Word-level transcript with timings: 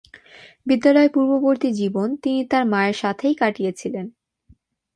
বিদ্যালয়-পূর্ববর্তী 0.67 1.69
জীবন 1.73 2.07
তিনি 2.15 2.41
তার 2.45 2.63
মায়ের 2.65 2.95
সাথেই 2.95 3.35
কাটিয়েছিলেন। 3.35 4.05